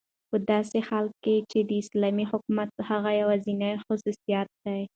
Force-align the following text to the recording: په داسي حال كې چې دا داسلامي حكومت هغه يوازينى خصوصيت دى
په 0.29 0.37
داسي 0.49 0.79
حال 0.87 1.05
كې 1.23 1.35
چې 1.51 1.59
دا 1.63 1.67
داسلامي 1.73 2.25
حكومت 2.31 2.69
هغه 2.89 3.09
يوازينى 3.21 3.71
خصوصيت 3.85 4.47
دى 4.63 4.81